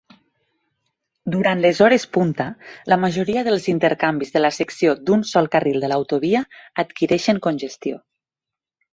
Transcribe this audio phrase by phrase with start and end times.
[1.33, 2.47] Durant les hores punta,
[2.93, 6.41] la majoria dels intercanvis de la secció d'un sol carril de l'autovia
[6.85, 8.01] adquireixen congestió.